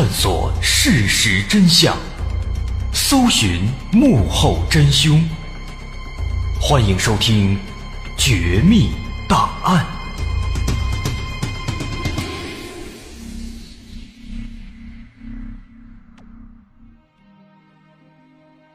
[0.00, 1.94] 探索事实真相，
[2.90, 5.22] 搜寻幕后真凶。
[6.58, 7.54] 欢迎收听
[8.16, 8.88] 《绝密
[9.28, 9.84] 档案》。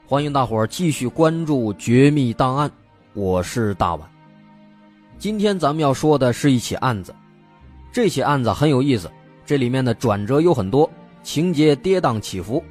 [0.05, 2.69] 欢迎大伙儿继续关注《绝密档案》，
[3.15, 4.07] 我是大碗。
[5.17, 7.15] 今天咱们要说的是一起案子，
[7.91, 9.11] 这起案子很有意思，
[9.43, 10.87] 这里面的转折有很多。
[11.25, 12.63] 情节跌宕起伏，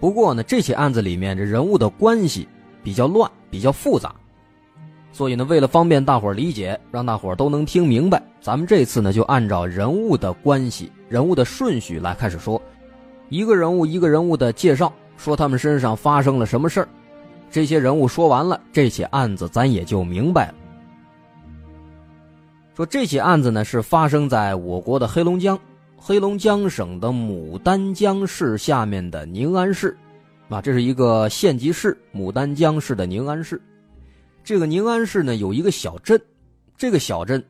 [0.00, 2.48] 不过呢，这起案子里面这人物的关系
[2.82, 4.12] 比较乱，比较复杂，
[5.12, 12.60] 所以呢，为了方便大伙理解，让大伙都能听明白，咱们这次呢就按照人物的关系、人物的顺序来开始说，
[13.28, 16.88] 一个人物一个人物的介绍，说他们身上发生了什么事儿，
[17.48, 20.54] 这些人物说完了，这起案子咱也就明白了。
[22.74, 25.56] 说这起案子呢是发生在我国的黑龙江。
[26.04, 29.96] 黑龙江省的牡丹江市下面的宁安市，
[30.48, 31.96] 啊，这是一个县级市。
[32.12, 33.62] 牡丹江市的宁安市，
[34.42, 36.20] 这个宁安市呢有一个小镇，
[36.76, 37.40] 这个小镇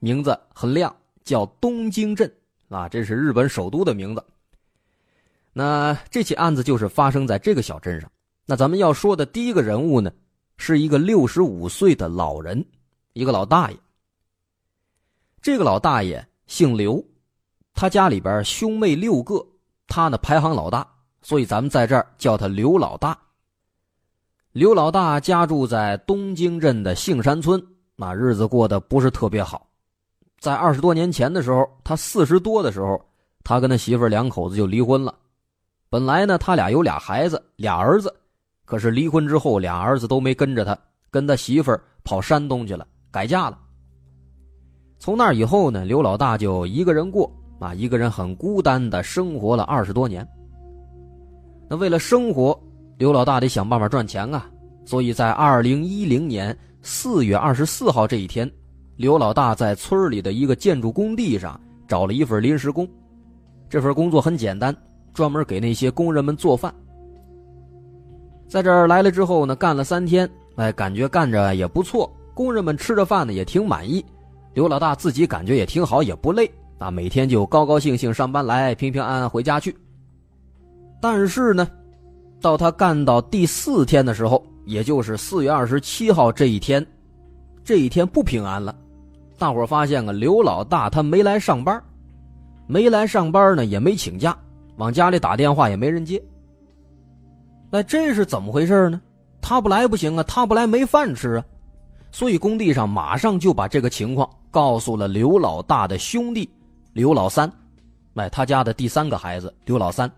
[0.00, 2.28] 名字很亮，叫东京镇，
[2.68, 4.20] 啊，这是日本首都的名字。
[5.52, 8.10] 那这起案子就是发生在这个小镇上。
[8.44, 10.10] 那咱们要说的第一个人物呢，
[10.56, 12.66] 是一个六十五岁的老人，
[13.12, 13.78] 一个老大爷。
[15.40, 17.00] 这个老大爷姓刘。
[17.74, 19.44] 他家里边兄妹六个，
[19.88, 20.86] 他呢排行老大，
[21.22, 23.18] 所以咱们在这儿叫他刘老大。
[24.52, 27.60] 刘老大家住在东京镇的杏山村，
[27.96, 29.66] 那日子过得不是特别好。
[30.38, 33.04] 在二十多年前的时候，他四十多的时候，
[33.42, 35.12] 他跟他媳妇两口子就离婚了。
[35.90, 38.14] 本来呢，他俩有俩孩子，俩儿子，
[38.64, 40.78] 可是离婚之后，俩儿子都没跟着他，
[41.10, 43.58] 跟他媳妇跑山东去了，改嫁了。
[45.00, 47.28] 从那以后呢，刘老大就一个人过。
[47.58, 50.26] 啊，一个人很孤单的生活了二十多年。
[51.68, 52.58] 那为了生活，
[52.98, 54.50] 刘老大得想办法赚钱啊。
[54.84, 58.50] 所以在二零一零年四月二十四号这一天，
[58.96, 61.58] 刘老大在村里的一个建筑工地上
[61.88, 62.86] 找了一份临时工。
[63.66, 64.76] 这份工作很简单，
[65.14, 66.72] 专门给那些工人们做饭。
[68.46, 74.04] 在这儿来了之后呢，干了三天，哎，感觉干着也不错，工人们吃着饭呢也挺满意，
[74.52, 76.48] 刘老大自己感觉也挺好，也不累
[76.84, 79.74] 啊，每天就高高兴兴上班来，平平安安回家去。
[81.00, 81.66] 但是呢，
[82.42, 86.86] 到他干到第四天的时候，也就是四月二十七号这一天，
[87.64, 88.76] 这一天不平安了。
[89.38, 91.82] 大伙发现啊，刘老大他没来上班，
[92.66, 94.36] 没来上班呢，也没请假，
[94.76, 96.22] 往家里打电话也没人接。
[97.70, 99.00] 那这是怎么回事呢？
[99.40, 101.44] 他不来不行啊，他不来没饭吃啊。
[102.12, 106.48] 所以工地上马上就把这个情况告诉了刘老大的兄弟
[106.94, 107.50] 刘老三，
[108.14, 110.08] 哎，他家的第三个孩子刘老三。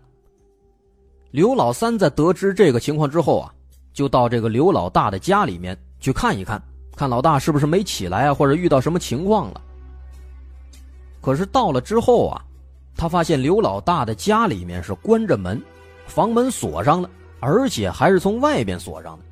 [1.31, 3.51] 刘老三在得知这个情况之后啊，
[3.93, 6.61] 就到这个刘老大的家里面去看一看，
[6.95, 9.61] 看老大是不是没起来啊，或者遇到什么情况了。
[11.19, 12.45] 可是到了之后啊，
[12.95, 15.59] 他发现刘老大的家里面是关着门，
[16.05, 17.09] 房门锁上了，
[17.39, 19.25] 而且还是从外边锁上的。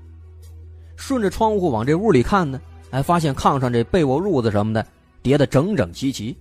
[0.96, 2.60] 顺着窗户往这屋里看呢，
[2.90, 4.84] 哎，发现炕上这被窝褥子什么的
[5.22, 6.36] 叠得整整齐齐。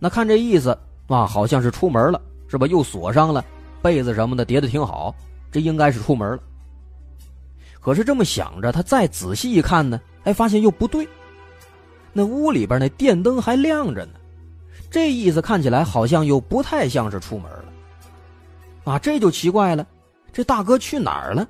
[0.00, 0.76] 那看这意思
[1.06, 2.66] 啊，好像是出门了，是吧？
[2.66, 3.44] 又锁上了。
[3.82, 5.14] 被子什么的叠的挺好，
[5.52, 6.40] 这应该是出门了。
[7.80, 11.08] 可是这么想着，他再仔细一看呢，哎，发现又不对。
[12.12, 14.12] 那屋里边那电灯还亮着呢，
[14.90, 17.64] 这意思看起来好像又不太像是出门了。
[18.84, 19.86] 啊，这就奇怪了，
[20.32, 21.46] 这大哥去哪儿了？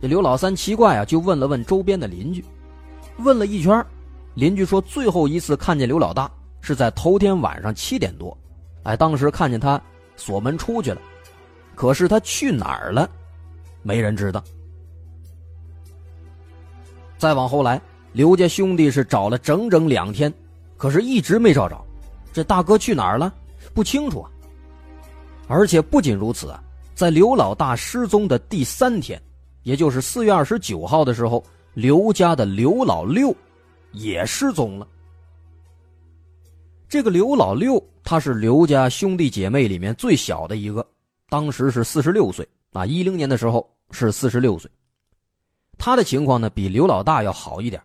[0.00, 2.44] 这刘老三奇怪啊，就问了问周边的邻居，
[3.18, 3.84] 问了一圈，
[4.34, 8.36] 邻居说最后一次看见刘老大是在头天晚上七点多，
[8.82, 9.80] 哎，当时看见他
[10.16, 11.00] 锁门出去了。
[11.74, 13.08] 可是他去哪儿了？
[13.82, 14.42] 没人知道。
[17.16, 17.80] 再往后来，
[18.12, 20.32] 刘家兄弟是找了整整两天，
[20.76, 21.82] 可是一直没找着。
[22.32, 23.32] 这大哥去哪儿了？
[23.74, 24.30] 不清楚啊。
[25.48, 26.62] 而且不仅如此啊，
[26.94, 29.20] 在刘老大失踪的第三天，
[29.62, 31.42] 也就是四月二十九号的时候，
[31.74, 33.34] 刘家的刘老六
[33.92, 34.86] 也失踪了。
[36.90, 40.84] 这个刘老六，他是刘家兄弟姐妹里面最小的一个。
[41.28, 44.68] 当时是四十六岁啊，一零年的时候是四十六岁。
[45.78, 47.80] 他的情况呢比刘老大要好一点，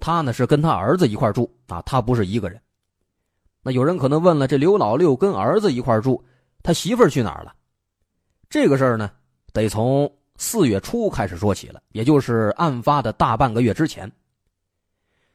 [0.00, 2.58] 他呢是跟他儿子一块住啊，他不是一个人。
[3.62, 6.24] 那有人可能问了，这刘老六跟儿子一块住，
[6.62, 7.54] 他媳妇儿去哪儿了？
[8.48, 9.10] 这个事儿呢，
[9.52, 14.10] 得从四月初开始说起了，也就是案发的大半个月之前。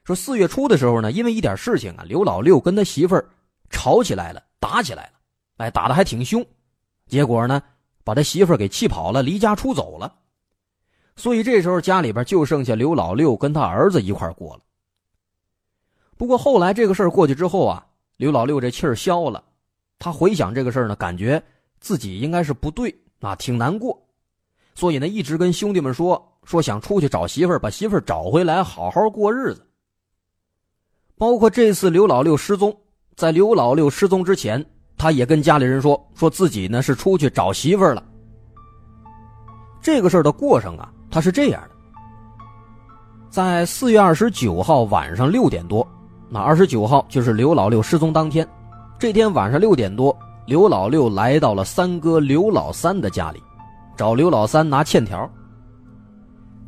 [0.03, 3.29] 说四月初的时候呢，因为一点事情啊，刘老六跟他媳妇儿
[3.69, 5.13] 吵起来了，打起来了，
[5.57, 6.45] 哎，打的还挺凶。
[7.07, 7.61] 结果呢，
[8.03, 10.13] 把他媳妇儿给气跑了，离家出走了。
[11.15, 14.61] 所以这时候家里边就剩下刘老六跟他儿子一块过了。
[16.17, 17.85] 不过后来这个事儿过去之后啊，
[18.17, 19.43] 刘老六这气儿消了，
[19.99, 21.41] 他回想这个事儿呢，感觉
[21.79, 24.05] 自己应该是不对啊，挺难过，
[24.75, 29.65] 所以呢一直跟兄弟们说说想出去找媳妇儿，把媳妇儿找回来，好好过日子。
[31.17, 32.75] 包括这次刘老六失踪，
[33.15, 34.63] 在刘老六失踪之前。
[34.95, 38.01] 他也跟家里人说，说自己呢是出去找媳妇儿了。
[39.81, 41.69] 这个事儿的过程啊，他是这样的：
[43.29, 45.85] 在四月二十九号晚上六点多，
[46.29, 48.47] 那二十九号就是刘老六失踪当天，
[48.97, 53.43] 这天晚上六点多，刘老六来到了三哥刘老三的家里，
[53.97, 55.29] 找刘老三拿欠条。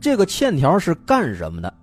[0.01, 1.73] 这个欠条是干什么的？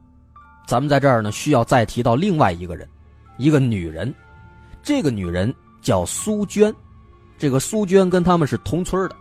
[0.67, 2.89] 咱们在这儿呢，需要再提到另外一个人，
[3.37, 4.15] 一个女人，
[4.83, 5.55] 这个女人。
[5.83, 6.73] 叫苏娟，
[7.37, 9.17] 这个苏娟跟他们是同村的。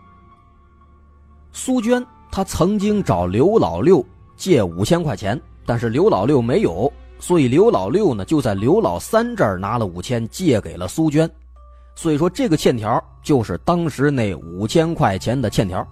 [1.50, 4.06] 苏娟她曾经找刘老六
[4.36, 11.28] 借五千块钱，但是刘老六没有，所以刘老六呢就在刘老三这儿拿了五千借给了苏娟，
[11.96, 15.84] 所以说这个欠条就是当时那五千块钱的欠条。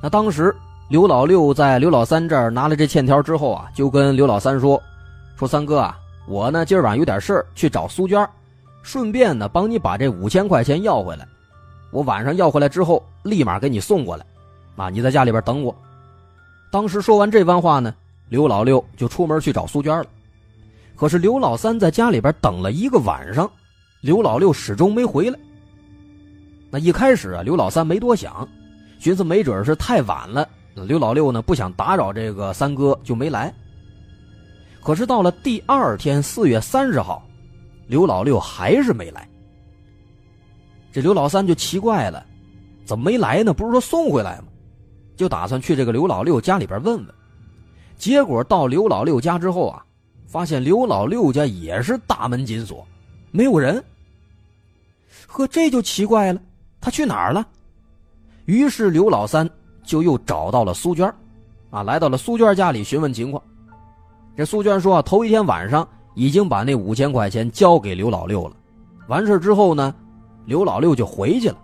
[0.00, 0.54] 那当时
[0.88, 4.82] 刘老六在刘老三这儿拿了这欠条之后啊，就跟刘老三说
[5.36, 8.26] ：“说三哥啊，我呢今儿晚上有点事儿，去找苏娟。”
[8.82, 11.28] 顺便呢，帮你把这五千块钱要回来。
[11.90, 14.24] 我晚上要回来之后，立马给你送过来。
[14.76, 15.76] 啊，你在家里边等我。
[16.70, 17.94] 当时说完这番话呢，
[18.30, 20.06] 刘老六就出门去找苏娟了。
[20.96, 23.50] 可是刘老三在家里边等了一个晚上，
[24.00, 25.38] 刘老六始终没回来。
[26.70, 28.48] 那一开始啊，刘老三没多想，
[28.98, 30.48] 寻思没准是太晚了。
[30.86, 33.52] 刘老六呢不想打扰这个三哥，就没来。
[34.82, 37.22] 可是到了第二天，四月三十号。
[37.86, 39.26] 刘老六还是没来，
[40.92, 42.22] 这刘老三就奇怪了，
[42.84, 43.54] 怎么没来呢？
[43.54, 44.48] 不是说送回来吗？
[45.16, 47.14] 就打算去这个刘老六家里边问问。
[47.96, 49.82] 结果到刘老六家之后啊，
[50.26, 52.86] 发现刘老六家也是大门紧锁，
[53.30, 53.82] 没有人。
[55.26, 56.40] 呵，这就奇怪了，
[56.82, 57.48] 他去哪儿了？
[58.44, 59.48] 于是刘老三
[59.88, 61.10] 就又找到了苏娟，
[61.70, 63.42] 啊，来到了苏娟家里询问情况。
[64.36, 68.54] 这苏娟说，头一天晚上已经把那五千块钱交给刘老六了。
[69.08, 69.94] 完事之后呢，
[70.44, 71.56] 刘老六就回去了，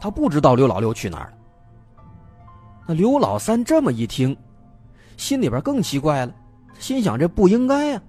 [0.00, 1.36] 他不知道刘老六去哪儿了。
[2.86, 4.34] 那刘老三这么一听，
[5.18, 6.34] 心里边更奇怪了，
[6.78, 8.02] 心想这不应该呀。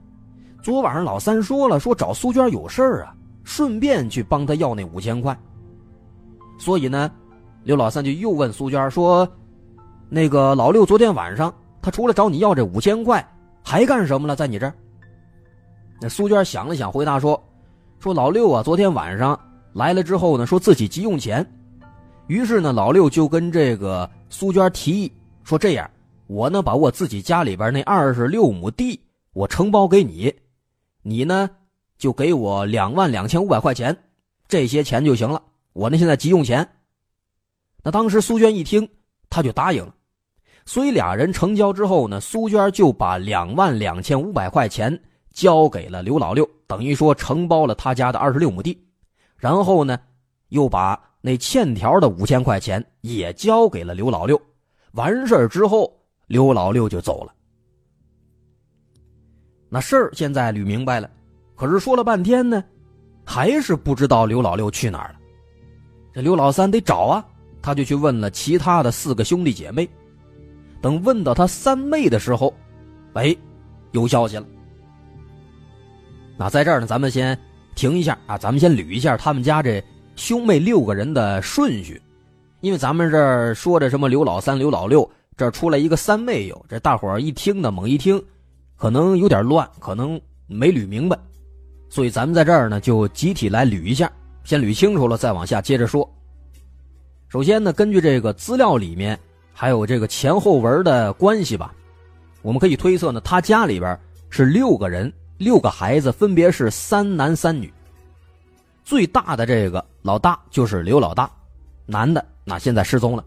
[0.64, 3.14] 昨晚上老三说了，说找苏娟有事啊，
[3.44, 5.38] 顺便去帮他要那五千块。
[6.58, 7.12] 所以呢，
[7.66, 9.28] 刘老三就又问苏娟说
[10.08, 13.28] ：“那个老六昨天晚上，他除了找你要这五千块，
[13.64, 14.36] 还干什么了？
[14.36, 14.74] 在你这儿？”
[16.00, 17.44] 那苏娟想了想，回答说。
[18.00, 19.40] 说老六啊，昨天晚上
[19.74, 21.44] 来了之后呢，说自己急用钱，
[22.28, 25.12] 于是呢，老六就跟这个苏娟提议
[25.44, 25.90] 说：“这样，
[26.28, 29.02] 我呢把我自己家里边那二十六亩地
[29.34, 30.32] 我承包给你，
[31.02, 31.50] 你呢
[31.98, 33.98] 就给我两万两千五百块钱，
[34.48, 35.42] 这些钱就行了。
[35.74, 36.70] 我呢现在急用钱。”
[37.86, 38.86] 那当时苏娟一听，
[39.30, 39.96] 他就答应了，
[40.66, 45.00] 所以俩人成交之后呢，苏娟就把两万两千五百块钱。
[45.36, 48.82] 交给了刘老六，等于说承包了他家的二十六亩地，
[49.36, 50.00] 然后呢，
[50.48, 54.42] 又把那欠条的五千块钱也交给了刘老六。
[54.94, 55.94] 完事之后，
[56.28, 57.34] 刘老六就走了。
[59.68, 61.12] 那事儿现在捋明白了，
[61.54, 62.64] 可是说了半天呢，
[63.26, 65.20] 还是不知道刘老六去哪儿了。
[66.14, 67.28] 这刘老三得找啊，
[67.66, 69.90] 他就去问了其他的四个兄弟姐妹。
[70.82, 72.54] 等问到他三妹的时候，
[73.14, 73.36] 哎，
[73.92, 74.46] 有消息了。
[76.38, 77.36] 那在这儿呢，咱们先
[77.74, 79.84] 停一下啊，咱们先捋一下他们家这
[80.16, 82.00] 兄妹六个人的顺序，
[82.62, 88.24] 因为咱们这儿说着什么刘老三、刘老六，这出来一个三妹有，这大伙儿一听呢，猛一听，
[88.76, 91.18] 可能有点乱，可能没捋明白，
[91.90, 94.12] 所以咱们在这儿呢就集体来捋一下，
[94.44, 96.08] 先捋清楚了再往下接着说。
[97.28, 99.20] 首先呢，根据这个资料里面
[99.54, 101.74] 还有这个前后文的关系吧，
[102.42, 105.12] 我们可以推测呢，他家里边是六个人。
[105.38, 107.70] 六个孩子分别是三男三女。
[108.86, 111.30] 最大的这个老大就是刘老大，
[111.86, 113.26] 男的那现在失踪了。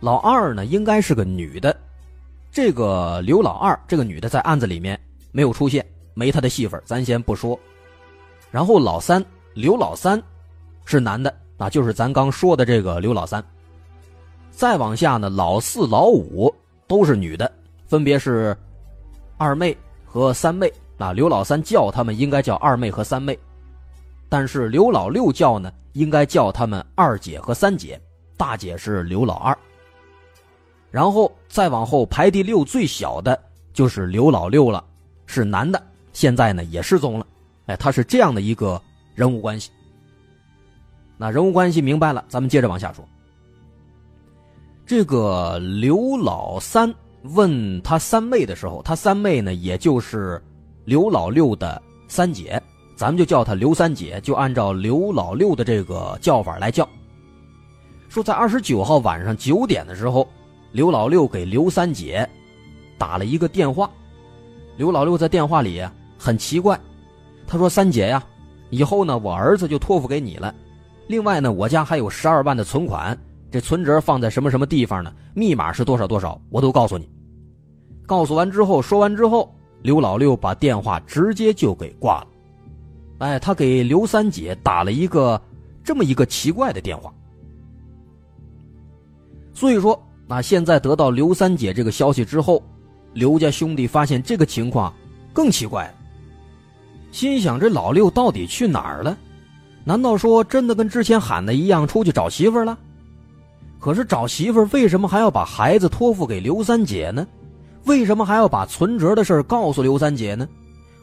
[0.00, 1.78] 老二呢应该是个女的，
[2.50, 4.98] 这个刘老二这个女的在案子里面
[5.30, 5.84] 没有出现，
[6.14, 7.60] 没她的戏份，咱先不说。
[8.50, 9.22] 然后老三
[9.52, 10.22] 刘老三
[10.86, 13.44] 是男的，那就是咱刚说的这个刘老三。
[14.50, 16.50] 再往下呢，老四老五
[16.86, 17.52] 都是女的，
[17.86, 18.56] 分别是
[19.36, 20.72] 二妹和三妹。
[20.96, 23.38] 那刘老三叫他们应该叫二妹和三妹，
[24.28, 28.00] 但是刘老六叫呢，应该叫他们二姐和三姐。
[28.36, 29.56] 大姐是刘老二，
[30.92, 33.40] 然后再往后排第六最小的
[33.72, 34.84] 就是刘老六了，
[35.26, 35.80] 是男的，
[36.12, 37.26] 现在呢也失踪了。
[37.66, 38.80] 哎，他是这样的一个
[39.14, 39.70] 人物关系。
[41.18, 43.04] 那人物关系明白了，咱们接着往下说。
[44.86, 50.42] 这个刘老三问他三妹的时候，他三妹呢，也就是。
[50.84, 52.58] 刘老六的三姐，
[52.96, 56.88] 咱们就叫她刘三姐，就按照刘老六的这个叫法来叫。
[58.08, 60.26] 说在二十九号晚上九点的时候，
[60.72, 62.26] 刘老六给刘三姐
[62.96, 63.90] 打了一个电话。
[64.78, 66.80] 刘老六在电话里很奇怪，
[67.46, 68.24] 他说：“三姐呀，
[68.70, 70.54] 以后呢，我儿子就托付给你了。
[71.08, 73.18] 另外呢，我家还有十二万的存款，
[73.50, 75.12] 这存折放在什么什么地方呢？
[75.34, 77.08] 密码是多少多少，我都告诉你。”
[78.06, 79.52] 告诉完之后，说完之后。
[79.80, 82.26] 刘老六把电话直接就给挂了，
[83.18, 85.40] 哎，他给刘三姐打了一个
[85.84, 87.14] 这么一个奇怪的电话。
[89.54, 89.96] 所以说，
[90.26, 92.60] 那现在得到刘三姐这个消息之后，
[93.12, 94.92] 刘家兄弟发现这个情况
[95.32, 95.94] 更奇怪了，
[97.12, 99.16] 心想这老六到底去哪儿了？
[99.88, 102.76] 难道说真的跟之前喊的一样出去找媳妇了？
[103.80, 107.26] 可是找媳妇为什么还要把孩子托付给刘三姐呢？
[107.86, 110.46] 为什么还要把存折的事告诉刘三姐呢？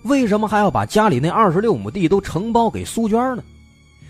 [0.03, 3.43] 为什么还要把家里那二十六亩地都承包给苏娟呢？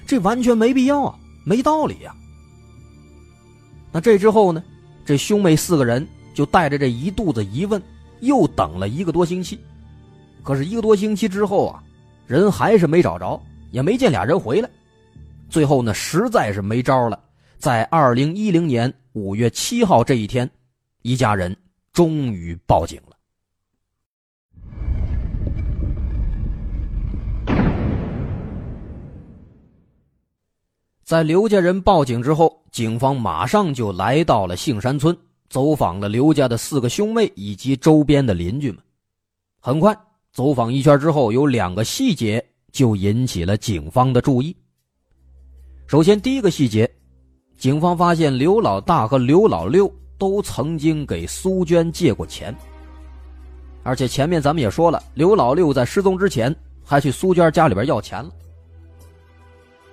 [0.06, 1.16] 这完全没必要啊，
[1.46, 2.14] 没道理呀。
[3.94, 4.62] 那这之后呢？
[5.06, 7.82] 这兄妹四个人就带着这一肚子疑问，
[8.20, 9.58] 又等了一个多星期。
[10.44, 11.82] 可是一个多星期之后啊，
[12.28, 13.42] 人还是没找着，
[13.72, 14.70] 也没见俩人回来。
[15.50, 17.20] 最后呢，实在是没招了，
[17.58, 20.50] 在二零一零年五月七号这一天，
[21.02, 21.56] 一家人。
[21.94, 23.16] 终于报警了。
[31.06, 35.18] 在刘家人报警之后，警方马上就来到了杏山村，
[35.48, 38.80] 走访了刘家的四个兄妹以及周边的邻居们。
[39.62, 39.98] 很快，
[40.34, 42.46] 走访一圈之后，有两个细节
[42.76, 44.54] 就引起了警方的注意。
[45.88, 46.90] 首先，第一个细节，
[47.58, 52.54] 警方发现刘老大和刘老六都曾经给苏娟借过钱。
[53.82, 56.54] 而且前面咱们也说了，刘老六在失踪之前
[56.84, 58.30] 还去苏娟家里边要钱了。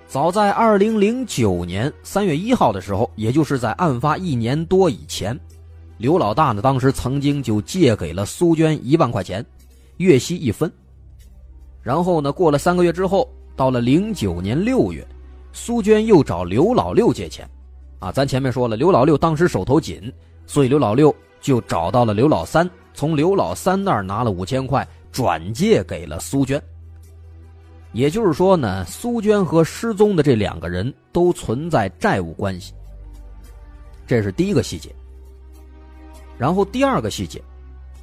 [0.05, 5.39] 早在二零零九年三月一号的时候，也就是在案发一年多以前，
[5.99, 9.45] 刘老大呢当时曾经就借给了苏娟一万块钱，
[9.97, 10.69] 月息一分。
[11.83, 15.05] 然后呢，过了三个月之后，到了零九年六月，
[15.51, 17.47] 苏娟又找刘老六借钱，
[17.99, 20.11] 啊，咱前面说了，刘老六当时手头紧，
[20.47, 22.67] 所以刘老六就找到了刘老三。
[22.93, 26.61] 从刘老三那儿拿了五千块，转借给了苏娟。
[27.91, 32.73] 也就是说呢，苏娟和失踪的这两个人都存在债务关系。
[34.07, 34.89] 这是第一个细节。
[36.37, 37.41] 然后第二个细节，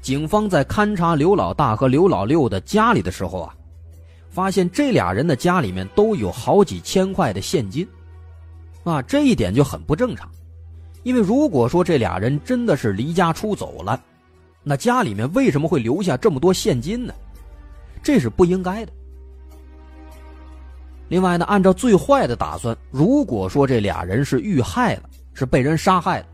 [0.00, 3.54] 警方在勘察刘老大和刘老六的家里的时候啊，
[4.30, 7.86] 发现这俩人的家里面都有好几千块的现金，
[8.84, 10.30] 啊，这一点就很不正常。
[11.02, 14.00] 因为如果说这俩人真的是离家出走了，
[14.62, 17.12] 那家里面为什么会留下这么多现金呢？
[18.02, 18.92] 这是不应该的。
[21.08, 25.02] 另外呢，按照最坏的打算，如果说这俩人是遇害了，
[25.34, 26.26] 是被人杀害了，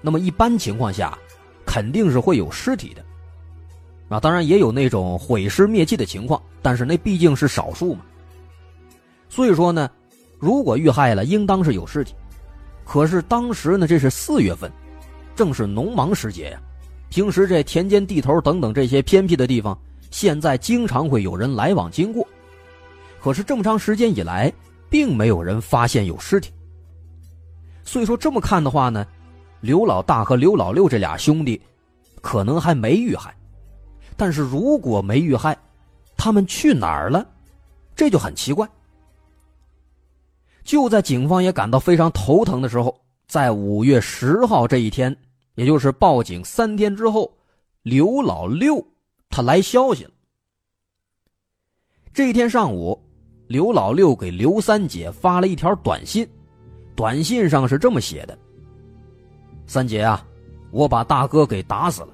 [0.00, 1.18] 那么一般情况下，
[1.64, 3.04] 肯定是会有尸体的。
[4.08, 8.00] 啊，当然也有那种毁尸灭迹的情况，但是那毕竟是少数嘛。
[9.28, 9.88] 所以说呢，
[10.36, 12.12] 如果遇害了，应当是有尸体。
[12.84, 14.68] 可是当时呢，这是四月份，
[15.36, 16.60] 正是农忙时节呀。
[17.08, 19.78] 平时这田间地头等等这些偏僻的地方，
[20.10, 22.26] 现在经常会有人来往经过。
[23.20, 24.52] 可是这么长时间以来，
[24.90, 26.50] 并没有人发现有尸体。
[27.84, 29.06] 所以说这么看的话呢，
[29.60, 31.62] 刘老大和刘老六这俩兄弟，
[32.20, 33.32] 可能还没遇害。
[34.16, 35.56] 但是如果没遇害，
[36.16, 37.26] 他们去哪儿了？
[37.94, 38.68] 这就很奇怪。
[40.64, 45.16] 就在警方也感到非常头疼的时候，在五月十号这一天。
[45.54, 47.32] 也就是报警三天之后，
[47.82, 48.86] 刘老六
[49.30, 50.10] 他来消息了。
[52.12, 53.02] 这一天上午，
[53.46, 56.28] 刘老六给刘三姐发了一条短信，
[56.94, 58.38] 短信上是这么写的
[59.66, 60.22] ：“三姐啊，
[60.70, 62.08] 我把大哥给打死了，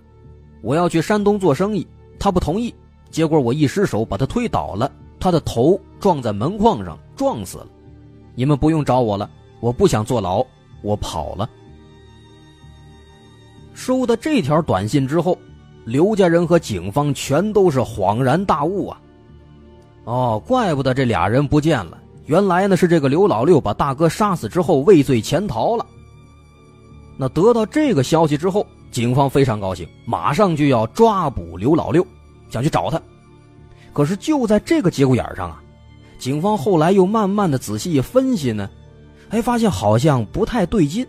[0.62, 1.84] 我要去山东做生意，
[2.20, 2.72] 他不同意，
[3.12, 7.68] 结果我一失手把他推倒了，他的头撞在门框上，撞死了。
[8.34, 10.44] 你们不用找我了，我不想坐牢，
[10.82, 11.48] 我跑了。”
[13.74, 15.36] 收到这条短信之后，
[15.84, 19.00] 刘家人和警方全都是恍然大悟啊！
[20.04, 25.84] 哦，怪不得这俩人不见了，原来呢是这个刘老六把大哥杀死之后畏罪潜逃了。
[27.16, 32.06] 那得到这个消息之后，警方非常高兴，马上就要抓捕刘老六，
[32.52, 33.02] 想去找他。
[33.92, 35.62] 可是就在这个节骨眼上啊，
[36.18, 38.70] 警方后来又慢慢的仔细一分析呢，
[39.30, 41.06] 哎，发现好像不太对劲。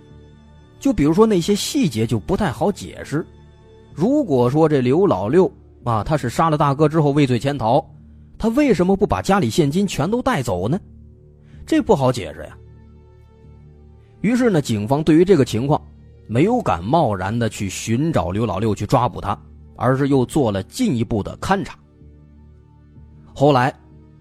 [0.79, 3.25] 就比如说那些细节就不太好解释。
[3.93, 5.49] 如果说这刘老六
[5.84, 7.86] 啊，他是杀了大哥之后畏罪潜逃，
[8.38, 10.79] 他为什么不把家里现金全都带走呢？
[11.65, 12.58] 这不好解释呀。
[14.19, 15.82] 于是呢，警方对于这个情况，
[16.27, 19.38] 没有敢贸然的去寻找刘老六去抓捕他，
[19.84, 21.78] 而是又做了进一步的勘查。
[23.34, 23.74] 后来，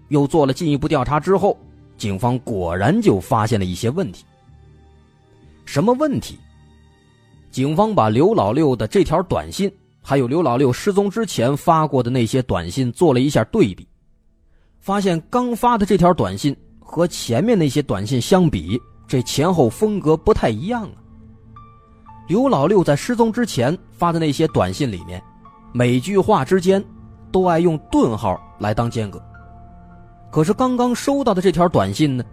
[0.09, 1.57] 又做了进一步调查之后，
[1.97, 4.25] 警方果然就发现了一些问题。
[5.63, 6.37] 什么问题？
[7.49, 9.71] 警方把刘老六的这条短信，
[10.01, 13.87] 还有刘老六失踪之前发过的那些短信做了一下对比，
[14.79, 20.97] 发现刚发的这条短信和前面那些短信相比，这前后风格不太一样啊。
[22.27, 25.21] 刘老六在失踪之前发的那些短信里面，
[25.73, 26.83] 每句话之间
[27.31, 29.19] 都爱用顿号来当间隔，
[30.31, 32.23] 可是刚刚收到的这条短信呢，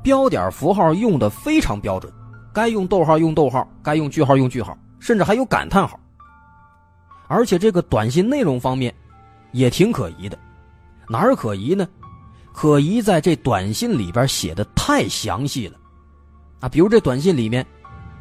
[0.00, 2.12] 标点符号用的非常标准。
[2.52, 5.98] 该用逗号用逗号，该用句号用句号，甚至还有感叹号。
[7.26, 8.94] 而且这个短信内容方面，
[9.50, 10.38] 也挺可疑的。
[11.08, 11.88] 哪儿可疑呢？
[12.52, 15.76] 可疑在这短信里边写的太详细了，
[16.60, 17.66] 啊，比如这短信里面，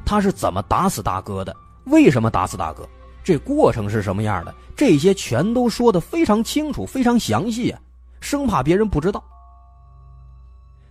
[0.04, 1.56] 他是怎么打死大哥的？
[1.86, 2.90] 为什么打死大哥？
[3.24, 4.54] 这过程是什么样的？
[4.76, 7.80] 这些全都说的非常清楚，非常详细啊，
[8.20, 9.24] 生怕别人不知道。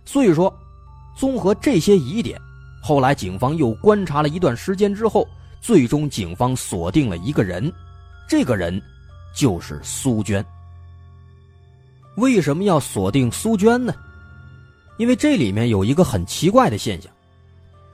[0.05, 0.53] 所以说，
[1.15, 2.39] 综合这些疑点。
[2.81, 5.27] 后来，警方又观察了一段时间之后，
[5.61, 7.71] 最终警方锁定了一个人，
[8.27, 8.81] 这个人
[9.33, 10.43] 就是苏娟。
[12.15, 13.93] 为什么要锁定苏娟呢？
[14.97, 17.11] 因为这里面有一个很奇怪的现象：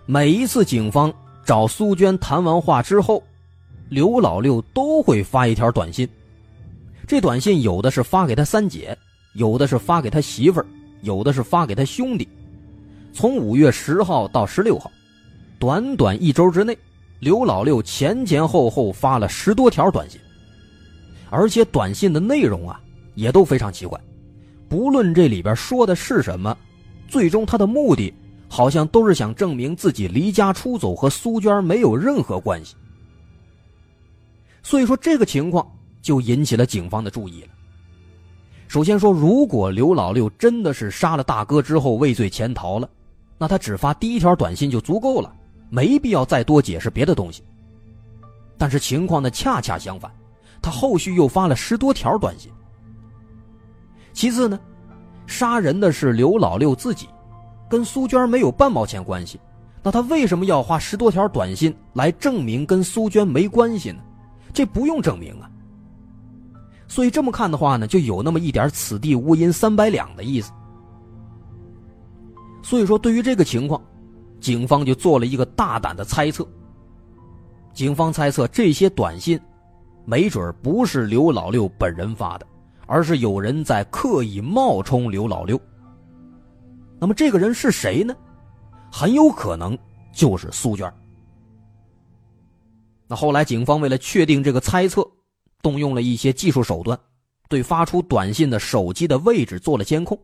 [0.06, 1.14] 每一次警方
[1.46, 3.24] 找苏娟谈完话之后，
[3.90, 6.08] 刘老六都会发一条短信。
[7.08, 8.96] 这短信有的是发给他三姐，
[9.34, 10.66] 有的是发给他媳妇儿，
[11.02, 12.28] 有的是发给他兄弟。
[13.12, 14.92] 从五月十号到十六号，
[15.58, 16.78] 短短一周之内，
[17.20, 20.22] 刘老六前前后后发了十多条短信，
[21.32, 22.80] 而且短信的内容啊
[23.16, 24.00] 也都非常奇怪，
[24.70, 26.56] 不论这里边说的是什么，
[27.08, 28.14] 最终他的目的
[28.48, 32.76] 好像都是想证明自己离家出走和苏娟没有任何关系。
[34.62, 35.66] 所以说这个情况
[36.02, 37.48] 就引起了警方的注意了。
[38.68, 42.88] 首先说，如果刘老六真的是杀了大哥之后畏罪潜逃了，
[43.38, 45.34] 那他只发第一条短信就足够了，
[45.70, 47.44] 没必要再多解释别的东西。
[48.58, 50.12] 但是情况呢恰恰相反，
[50.62, 52.52] 他后续又发了十多条短信。
[54.14, 54.60] 其次呢，
[55.26, 57.08] 杀人的是刘老六自己，
[57.70, 59.40] 跟苏娟没有半毛钱关系，
[59.82, 64.00] 那他为什么要花十多条短信来证明跟苏娟没关系呢？
[64.54, 65.50] 这不用证明啊。
[66.88, 70.52] 所以这么看的话呢，就有那么一点“此地无银三百两”的意思。
[72.64, 73.82] 所以说，对于这个情况，
[74.40, 76.48] 警方就做了一个大胆的猜测。
[77.74, 79.40] 警方猜测这些短信，
[80.04, 82.48] 没准不是刘老六本人发的，
[82.88, 85.60] 而是有人在刻意冒充刘老六。
[87.00, 88.16] 那么这个人是谁呢？
[88.92, 89.78] 很有可能
[90.12, 90.92] 就是苏娟。
[93.10, 95.06] 那后来警方为了确定这个猜测。
[95.62, 96.98] 动用了一些技术手段，
[97.50, 100.18] 对发出短信的手机的位置做了监控，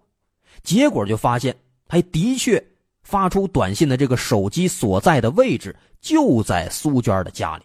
[0.63, 1.53] 结果就发现，
[1.89, 2.65] 还的确
[3.03, 7.63] 发出短信的这个手机所在的位置就在苏娟的家里。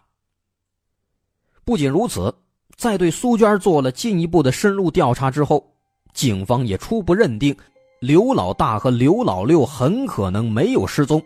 [1.64, 2.35] 不仅如此，
[2.76, 5.64] 在对苏娟做了进一步的深入调查之后，
[6.12, 7.56] 警方也初步认定，
[8.00, 11.22] 刘老大和刘老六很可能没有失踪，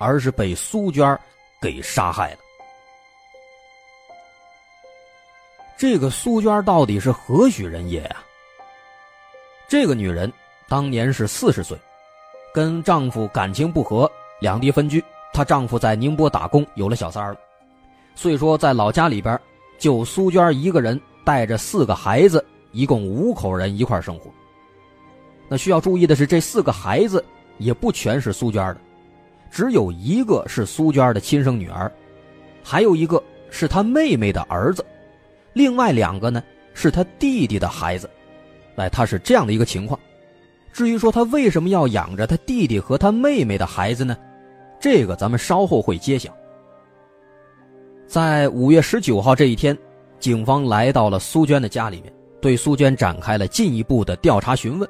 [0.00, 1.16] 而是被苏娟
[1.62, 2.38] 给杀害了。
[5.78, 8.16] 这个苏娟到底是何许人也呀？
[9.68, 10.30] 这个女人
[10.68, 11.78] 当年是四十岁，
[12.52, 14.10] 跟丈夫感情不和，
[14.40, 15.02] 两地分居。
[15.32, 17.38] 她丈夫在宁波打工，有了小三儿了，
[18.16, 19.40] 所以说在老家里边，
[19.78, 24.28] 就苏娟一个人带着四个孩子，一共五口人一块生活。
[25.46, 27.24] 那需要注意的是，这四个孩子
[27.58, 28.80] 也不全是苏娟的，
[29.48, 31.88] 只有一个是苏娟的亲生女儿，
[32.64, 34.84] 还有一个是她妹妹的儿子。
[35.58, 36.40] 另外两个呢，
[36.72, 38.08] 是他弟弟的孩子，
[38.76, 39.98] 哎，他是这样的一个情况。
[40.72, 44.16] 至于说他为什么要养着他弟弟和他妹妹的孩子呢？
[44.78, 46.32] 这个咱们稍后会揭晓。
[48.06, 49.76] 在五月十九号这一天，
[50.20, 54.88] 警方来到了苏娟的家里面，对苏娟展开了进一步的调查询问。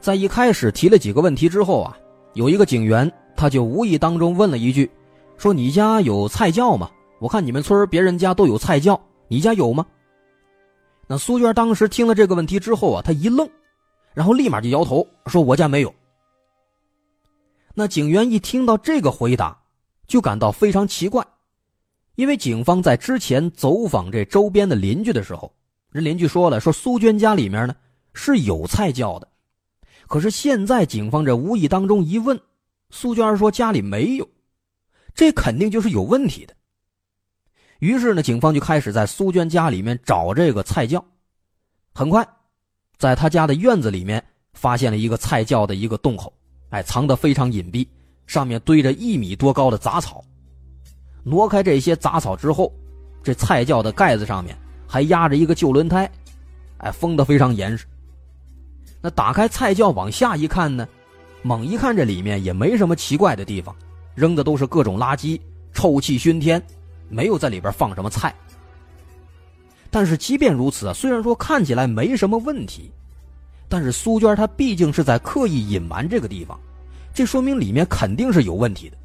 [0.00, 1.96] 在一开始提了几个问题之后啊，
[2.32, 4.90] 有一个警员他就无意当中问了一句
[5.38, 6.90] ：“说你家有菜窖吗？”
[7.24, 9.86] 我看你们村别人家都有菜窖，你家有吗？
[11.06, 13.48] 那苏娟当时听了这个问题之后啊，她一愣，
[14.12, 15.94] 然后立马就摇头说：“我家没有。”
[17.72, 19.58] 那警员一听到这个回答，
[20.06, 21.26] 就感到非常奇怪，
[22.16, 25.50] 因为警方在之前走访这周边的邻居的时候，
[25.92, 27.74] 人邻居说了，说苏娟家里面呢
[28.12, 29.26] 是有菜窖的，
[30.08, 32.38] 可是现在警方这无意当中一问，
[32.90, 34.28] 苏娟说家里没有，
[35.14, 36.54] 这肯定就是有问题的。
[37.84, 41.04] 于是呢，警方就开始在苏娟家里面找这个菜窖。
[41.94, 42.26] 很快，
[42.96, 46.32] 在他家的院子里面发现了一个菜窖的一个洞口，
[46.70, 47.86] 哎，藏得非常隐蔽，
[48.26, 50.24] 上面堆着一米多高的杂草。
[51.24, 52.72] 挪开这些杂草之后，
[53.22, 54.56] 这菜窖的盖子上面
[54.88, 56.10] 还压着一个旧轮胎，
[56.78, 57.84] 哎，封得非常严实。
[59.02, 60.88] 那打开菜窖往下一看呢，
[61.42, 63.76] 猛一看这里面也没什么奇怪的地方，
[64.14, 65.38] 扔的都是各种垃圾，
[65.74, 66.62] 臭气熏天。
[67.08, 68.34] 没有在里边放什么菜，
[69.90, 72.90] 但是即便如此啊，虽然说看起来没什么问题，
[73.68, 76.58] 但是苏娟她毕竟是在刻意隐瞒这个地方，
[77.12, 78.96] 这说明里面肯定是有问题的。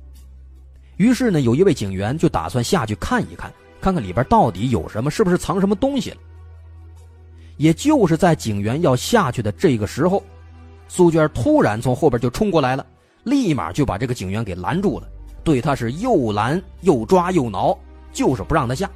[0.97, 6.17] 于是呢，有一位警员就打算下去看一看，看看里边到底有什么，是不是藏什么东西了。
[7.57, 10.23] 也就是在警员要下去的这个时候，
[10.87, 12.85] 苏娟突然从后边就冲过来了，
[13.23, 15.07] 立马就把这个警员给拦住了，
[15.43, 17.77] 对他是又拦又抓又挠。
[18.19, 18.91] 就是不让他下。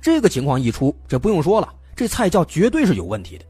[0.00, 3.44] 这个情况一出，这不用说了，这菜窖绝对是有问题的。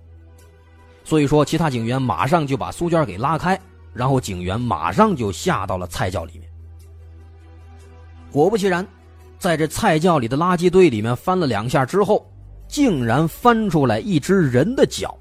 [1.04, 3.58] 所以说，其他警员马上就把苏娟给拉开，
[3.94, 6.46] 然后警员马上就下到了菜窖里面。
[8.30, 8.86] 果不其然，
[9.38, 12.30] 在这菜窖里的垃圾堆里面翻了两下之后，
[12.68, 15.16] 竟然翻出来一只人的脚。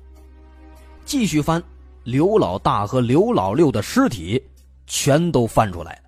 [1.06, 1.64] 继续翻，
[2.04, 4.44] 刘老大和刘老六的尸体
[4.88, 6.07] 全都翻出来了。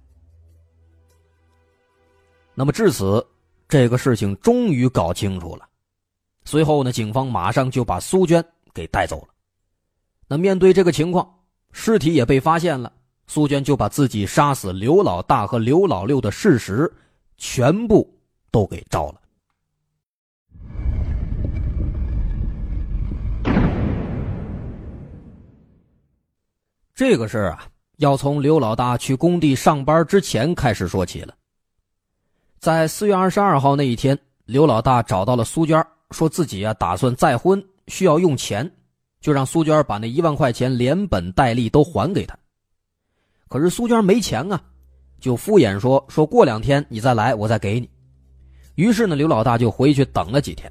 [2.60, 3.26] 那么至此，
[3.69, 5.65] 这个事情终于搞清楚了。
[6.43, 8.43] 随后呢，警方马上就把苏娟
[8.74, 9.30] 给带走了。
[10.28, 11.39] 那面对这个情况，
[11.72, 12.91] 尸体也被发现了，
[13.28, 16.93] 苏娟就把自己杀死刘老大和刘老六的事实
[17.38, 18.13] 全部
[18.52, 19.22] 都给招了。
[26.93, 27.65] 这个事儿啊，
[28.00, 31.34] 要从刘老大去工地上班之前开始说起了。
[32.60, 38.69] 在四月二十二号那一天，刘老大找到了苏娟，说自己啊打算再婚，需要用钱，
[39.22, 42.38] 就让苏娟把那一万块钱连本带利都还给他。
[43.48, 44.62] 可是苏娟没钱啊，
[45.22, 47.89] 就敷衍说说过两天你再来，我再给你。
[48.76, 50.69] 于是呢，刘老大就回去等了几天。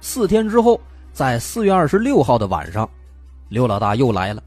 [0.00, 0.80] 四天之后，
[1.12, 2.88] 在四月二十六号的晚上，
[3.50, 4.42] 刘老大又来了。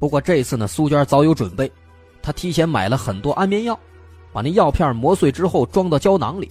[0.00, 1.70] 不过这次呢，苏娟早有准备，
[2.20, 3.78] 她提前买了很多安眠药，
[4.32, 6.50] 把那药片磨碎之后装到胶囊里，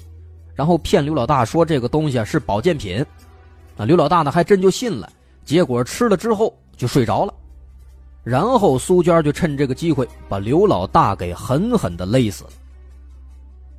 [0.53, 3.03] 然后骗刘老大说这个东西是保健品。
[3.75, 5.11] 那刘老大呢还真就信了，
[5.43, 7.33] 结果吃了之后就睡着了。
[8.23, 12.51] 然后苏娟就趁这个机会把刘老大给狠狠的勒死了。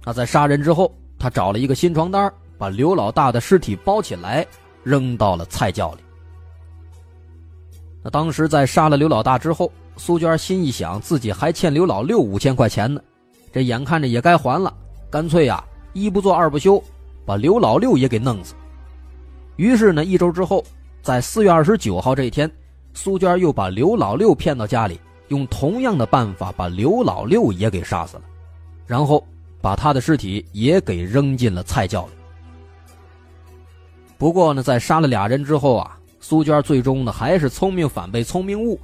[0.04, 4.44] 那在杀人之后，他找了一个新床单，把刘老大的尸体包起来，
[4.82, 5.98] 扔到了菜窖里。
[8.02, 13.00] 那当时在杀了刘老大之后，苏娟心一想，自己还欠刘老六五千块钱呢，
[13.52, 14.74] 这眼看着也该还了，
[15.10, 15.62] 干脆呀，
[15.92, 16.82] 一不做二不休，
[17.26, 18.54] 把刘老六也给弄死。
[19.56, 20.64] 于是呢，一周之后，
[21.02, 22.50] 在四月二十九号这一天，
[22.94, 28.22] 苏娟又把刘老六骗到家里，用同样的办法把刘老六也给杀死了，
[28.86, 29.22] 然后
[29.60, 32.12] 把他的尸体也给扔进了菜窖里。
[34.16, 35.98] 不过呢，在杀了俩人之后啊。
[36.24, 38.78] 苏娟最终呢，还是聪明反被聪明误，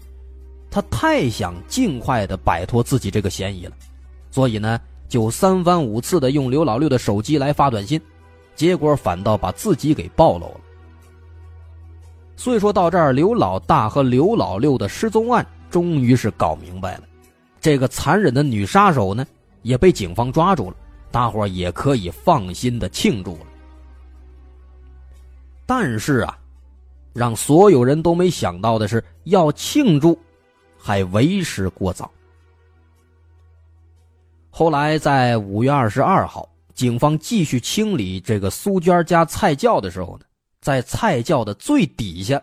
[0.72, 3.76] 她太想尽快的摆脱自己这个嫌疑了，
[4.30, 8.00] 所以呢，就三番五次的用刘老六的手机来发短信，
[8.54, 10.60] 结果反倒把自己给暴露了。
[12.36, 17.02] 所以说到这儿，刘老大和刘老六的失踪案终于是搞明白了，
[17.60, 19.26] 这个残忍的女杀手呢，
[19.62, 20.76] 也被警方抓住了，
[21.10, 23.46] 大伙也可以放心的庆祝了。
[25.66, 26.38] 但是啊。
[27.14, 30.16] 让所有人都没想到的是，要庆祝，
[30.78, 32.08] 还为时过早。
[34.58, 40.24] 后来在五月二十二号，警方继续清理这个苏娟家菜窖的时候呢，
[40.60, 42.42] 在菜窖的最底下，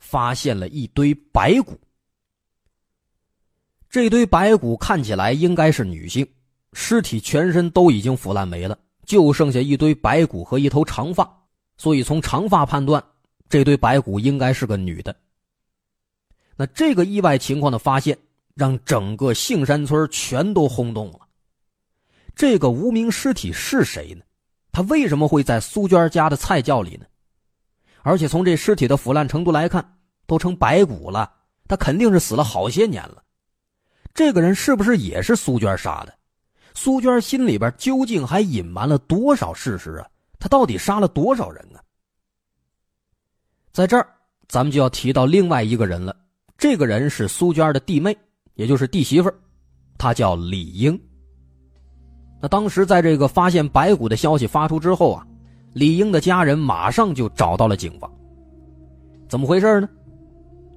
[0.00, 1.78] 发现了一堆白骨。
[3.88, 6.26] 这堆白骨看起来应该是女性，
[6.72, 11.32] 尸体全身都已经腐烂没了，就剩下一堆白骨和一头长发，
[11.76, 13.00] 所以从长发判断。
[13.48, 15.14] 这堆白骨应该是个女的。
[16.56, 18.18] 那这个意外情况的发现，
[18.56, 21.20] 让整个杏山村全都轰动了。
[22.38, 24.22] 这个无名尸体是谁呢？
[24.70, 27.04] 他为什么会在苏娟家的菜窖里呢？
[28.02, 31.28] 而且从这尸体的腐烂程度来看，都成白骨了，
[31.66, 33.24] 他肯定是死了好些年了。
[34.14, 36.14] 这个人是不是也是苏娟杀的？
[36.74, 40.08] 苏娟心里边究竟还隐瞒了多少事实啊？
[40.38, 41.82] 他到底杀了多少人啊？
[43.72, 44.08] 在这儿，
[44.46, 46.16] 咱们就要提到另外一个人了。
[46.56, 48.16] 这个人是苏娟的弟妹，
[48.54, 49.28] 也就是弟媳妇，
[49.98, 50.96] 她叫李英。
[52.40, 55.26] 那当时在这个发现白骨的消息发出之后啊，
[55.72, 58.10] 李英的家人马上就找到了警方。
[59.28, 59.88] 怎么回事呢？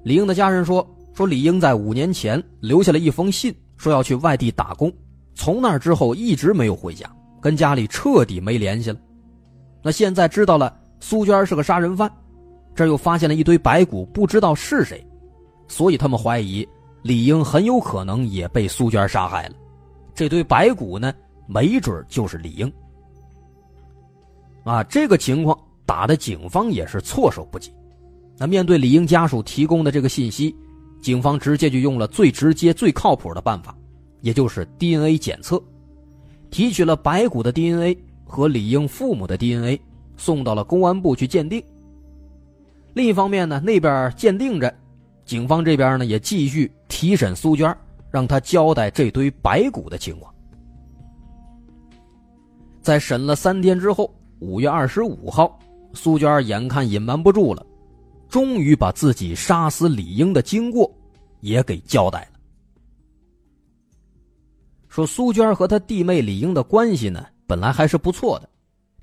[0.04, 4.92] 李英的家人说，说李英在五年前留下了一封信，说要去外地打工，
[5.36, 8.98] 从那之后一直没有回家，跟家里彻底没联系了。
[9.84, 12.12] 那现在知道了苏娟是个杀人犯。
[12.74, 15.06] 这又发现了一堆白骨，不知道是谁，
[15.68, 16.66] 所以他们怀疑
[17.02, 19.56] 李英很有可能也被苏娟杀害了。
[20.16, 21.14] 这堆白骨呢，
[21.54, 22.72] 没准就是李英。
[24.64, 27.74] 啊，这个情况打的警方也是措手不及。
[28.38, 30.56] 那面对李英家属提供的这个信息，
[31.02, 33.76] 警方直接就用了最直接、最靠谱的办法，
[34.22, 35.62] 也就是 DNA 检测，
[36.50, 39.80] 提取了白骨的 DNA 和李英父母的 DNA，
[40.16, 41.62] 送到了公安部去鉴定。
[42.94, 44.74] 另一方面呢，那边鉴定着，
[45.26, 47.76] 警方这边呢也继续提审苏娟，
[48.10, 50.34] 让她交代这堆白骨的情况。
[52.82, 55.60] 在审了三天之后，五月二十五号，
[55.94, 57.66] 苏娟眼看隐瞒不住了，
[58.28, 60.92] 终于把自己杀死李英的经过
[61.42, 62.40] 也给交代了。
[64.90, 68.50] 说苏娟和她弟妹李英的关系呢，本来还是不错的，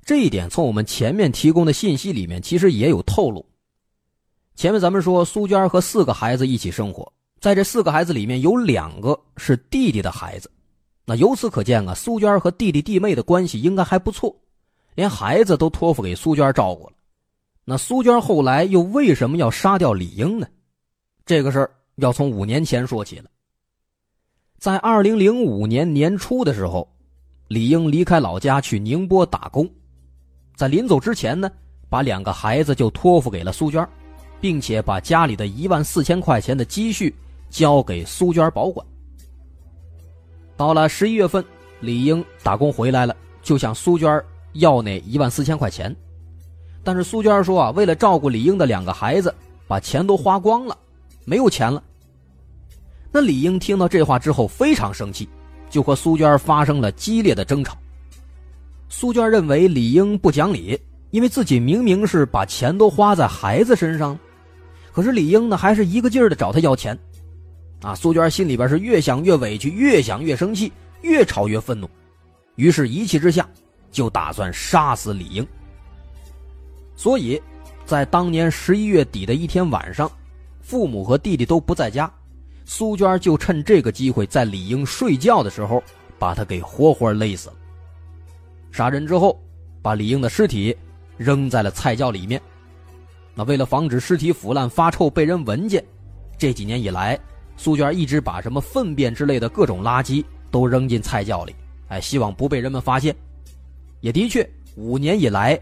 [0.03, 3.45] 这一点从我们前面提供的信息里面其实也有透露。
[4.55, 10.51] 前面咱们说，苏娟和四个孩子一起生活，在这四个孩子里面有两个是弟弟的孩子，
[11.09, 14.35] 那由此可见啊，苏娟和弟弟弟妹的关系应该还不错，
[14.93, 16.93] 连孩子都托付给苏娟照顾了。
[17.65, 20.45] 那苏娟后来又为什么要杀掉李英呢？
[21.25, 23.25] 这个事儿要从五年前说起了。
[24.59, 26.87] 在二零零五年年初的时候，
[27.47, 29.67] 李英离开老家去宁波打工，
[30.55, 31.51] 在临走之前呢，
[31.89, 33.83] 把两个孩子就托付给了苏娟，
[34.39, 37.11] 并且把家里的一万四千块钱的积蓄
[37.49, 38.85] 交给苏娟保管。
[40.59, 41.41] 到了十一月份，
[41.79, 44.21] 李英打工回来了，就向苏娟
[44.55, 45.95] 要那一万四千块钱，
[46.83, 49.33] 但是苏娟说啊，为了照顾李英的两个孩子，
[49.69, 50.77] 把钱都花光了，
[51.23, 51.81] 没有钱了。
[53.09, 55.29] 那李英听到这话之后非常生气，
[55.69, 57.77] 就和苏娟发生了激烈的争吵。
[58.89, 60.77] 苏娟认为李英不讲理，
[61.11, 64.19] 因为自己明明是把钱都花在孩子身上，
[64.91, 66.99] 可是李英呢还是一个劲儿的找他要钱。
[67.81, 71.89] 啊，苏娟心里边是越想越委屈，越想越生气，越吵越愤怒，
[72.55, 73.47] 于是一气之下
[73.91, 75.47] 就打算杀死李英。
[76.95, 77.41] 所以，
[77.85, 80.11] 在当年十一月底的一天晚上，
[80.61, 82.11] 父母和弟弟都不在家。
[82.65, 85.81] 苏娟就趁这个机会，在李英睡觉的时候，
[86.19, 87.55] 把他给活活勒死了。
[88.71, 89.41] 杀人之后，
[89.81, 90.75] 把李英的尸体
[91.17, 92.39] 扔在了菜窖里面。
[93.33, 95.83] 那为了防止尸体腐烂发臭被人闻见，
[96.37, 97.17] 这几年以来，
[97.59, 101.53] 苏娟一直把什么粪便之类的各种垃圾都扔进菜窖里，
[101.89, 103.13] 哎，希望不被人们发现。
[103.99, 105.59] 也的确，五年以来，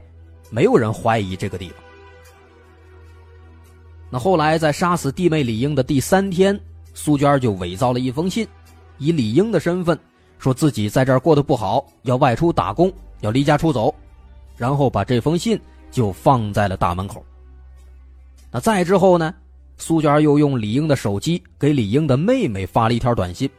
[0.52, 1.78] 没有人怀疑这个地方。
[4.12, 6.58] 那后来，在杀死弟妹李英的第三天。
[6.94, 8.48] 苏娟就伪造了一封信，
[9.00, 9.98] 以李英的身份，
[10.38, 13.94] 说自己在这儿过得不好，要外出打工，要离家出走，
[14.56, 17.26] 然后把这封信就放在了大门口。
[18.52, 19.34] 那再之后呢？
[19.78, 23.50] 苏娟又用李英的手机给李英的妹妹发了一条短信，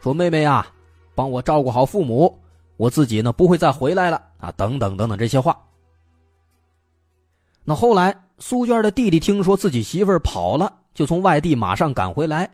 [0.00, 0.66] 说：“妹妹啊，
[1.14, 2.38] 帮我照顾好父母，
[2.76, 5.56] 我自己呢不会再回来了啊，等等等等这些话。”
[7.64, 12.50] 那后来，苏娟的弟弟听说自己媳妇儿跑了，就从外地马上赶回来。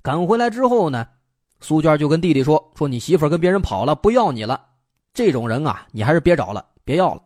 [0.00, 1.06] 赶回来之后呢，
[1.60, 4.64] 苏娟就跟弟弟说：“说你媳妇跟别人跑了，不要你了。
[5.12, 7.22] 这种人啊，你还是别找了，别要了。”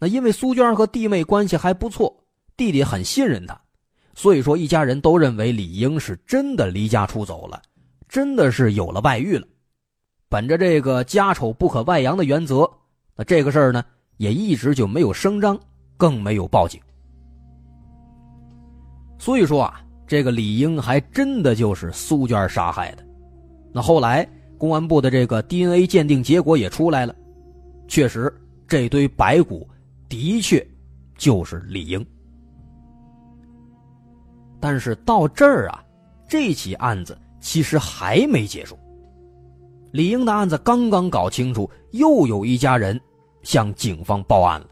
[0.00, 2.24] 那因为苏娟和弟妹关系还不错，
[2.56, 3.60] 弟弟很信任她，
[4.14, 7.60] 所以说一家人都认为李英是真的离家出走了，
[8.08, 9.46] 真的是有了外遇了。
[10.28, 12.70] 本着这个家丑不可外扬的原则，
[13.16, 13.84] 那这个事儿呢，
[14.16, 15.58] 也一直就没有声张，
[15.96, 16.80] 更没有报警。
[19.18, 19.78] 所以说啊。
[20.04, 23.04] 这个李英还真的就是苏娟杀害的，
[23.72, 27.16] 那后来公安部的这个 DNA 鉴定结果也出来了，
[27.88, 28.30] 确实
[28.68, 29.66] 这堆白骨
[30.10, 30.66] 的确
[31.16, 32.04] 就是李英。
[34.62, 35.84] 但是到这儿啊，
[36.28, 38.78] 这起案子其实还没结束。
[39.90, 42.98] 李英的案子刚刚搞清楚，又有一家人
[43.42, 44.66] 向警方报案了。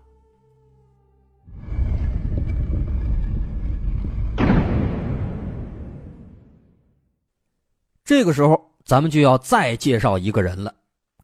[8.05, 10.72] 这个时候，咱们就要再介绍一个人了。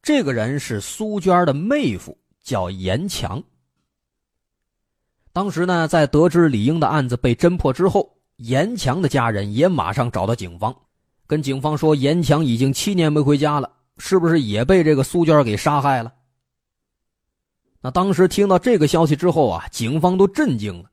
[0.03, 3.41] 这个人是苏娟的妹夫，叫严强。
[5.33, 10.75] 当时呢，在得知李英的案子被侦破之后，严强的家人也马上找到警方，
[11.27, 16.12] 跟警方说：“严强已经七年没回家了，是不是也被这个苏娟给杀害了？”
[17.81, 20.90] 那当时听到这个消息之后啊，警方都震惊了，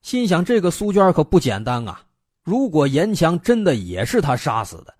[0.00, 2.02] 心想：这个苏娟可不简单啊。
[2.42, 4.94] 如果严强真的也是他杀死的，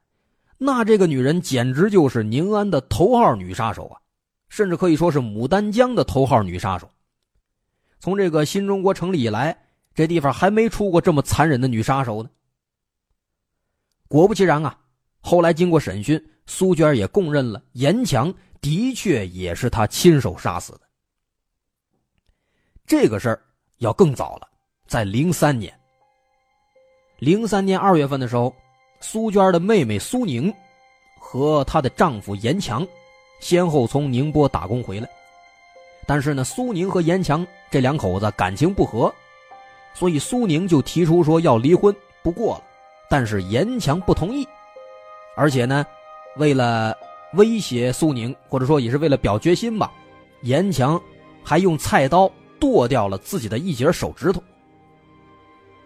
[0.59, 3.99] 那这个女人简直就是宁安的头号女杀手啊，
[4.49, 6.89] 甚至可以说是牡丹江的头号女杀手。
[7.99, 9.62] 从这个新中国成立以来，
[9.95, 12.31] 这地方还没出过这么残忍的女杀手呢。
[14.09, 14.79] 果不其然啊，
[15.21, 20.81] 后来经过审讯，苏娟也供认了严强的确也是她亲手杀死的。
[22.87, 23.43] 这个事儿
[23.79, 24.49] 要更早了，
[24.87, 25.73] 在零三年。
[27.19, 28.55] 零三年二月份的时候，
[29.01, 30.53] 苏娟的妹妹苏宁
[31.19, 32.87] 和她的丈夫严强
[33.41, 35.09] 先后从宁波打工回来。
[36.07, 39.15] 但是呢，苏宁和严强这两口子感情不和，
[39.95, 42.65] 所以苏宁就提出说要离婚，不过了。
[43.09, 44.47] 但是严强不同意，
[45.37, 45.85] 而且呢，
[46.37, 46.97] 为了
[47.35, 49.93] 威胁苏宁，或者说也是为了表决心吧，
[50.43, 51.01] 严强
[51.43, 54.43] 还用菜刀剁掉了自己的一截手指头。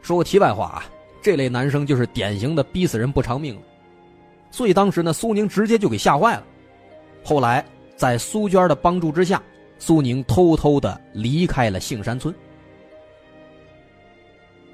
[0.02, 0.84] 说个题外话啊。
[1.22, 3.61] 这类男生就是典型的逼死人不偿命，
[4.52, 6.44] 所以当时呢，苏宁直接就给吓坏了。
[7.24, 9.42] 后来在苏娟的帮助之下，
[9.76, 12.32] 苏宁偷偷的离开了杏山村。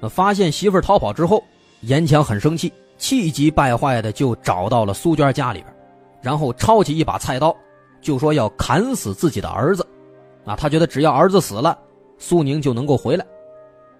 [0.03, 1.41] 那发现媳妇逃跑之后，
[1.79, 5.73] 严强很生气，气急败坏的就找到了苏娟家里边，
[6.21, 7.55] 然后抄起一把菜刀，
[8.01, 9.87] 就说要砍死自己的儿子。
[10.43, 11.79] 啊，他觉得只要儿子死了，
[12.17, 13.25] 苏宁就能够回来。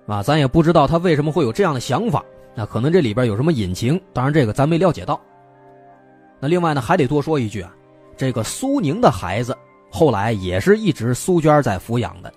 [0.06, 2.22] 啊，咱也不知道他为什么会有这样的想法。
[2.54, 3.98] 那可能这里边有什么隐情？
[4.12, 5.18] 当然，这个咱没了解到。
[6.42, 7.74] 那另外呢，还得多说一句啊，
[8.18, 9.58] 这个苏宁的孩子
[9.90, 12.30] 后来也是一直苏娟在抚养的。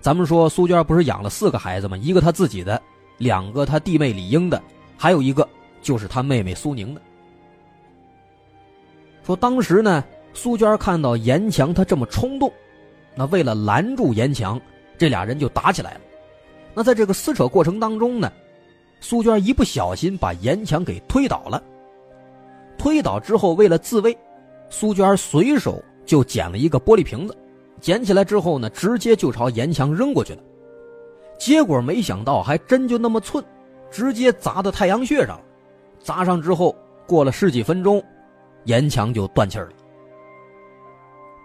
[0.00, 1.96] 咱们说苏娟不是养了四个孩子吗？
[1.96, 2.80] 一个她自己的，
[3.18, 4.60] 两个他弟妹李英的，
[4.96, 5.46] 还有一个
[5.82, 7.02] 就是他妹妹苏宁的。
[9.22, 10.02] 说当时呢，
[10.32, 12.50] 苏娟看到严强他这么冲动，
[13.14, 14.58] 那为了拦住严强，
[14.96, 16.00] 这俩人就打起来了。
[16.74, 18.32] 那在这个撕扯过程当中呢，
[19.00, 21.62] 苏娟一不小心把严强给推倒了。
[22.78, 24.16] 推倒之后，为了自卫，
[24.70, 27.36] 苏娟随手就捡了一个玻璃瓶子，
[27.80, 30.42] 捡起来之后呢，直接就朝严强扔过去了。
[31.38, 33.44] 结果没想到，还真就那么寸，
[33.90, 35.40] 直接砸到太阳穴上了。
[36.00, 36.74] 砸上之后，
[37.06, 38.02] 过了十几分钟，
[38.64, 39.68] 严强就断气了。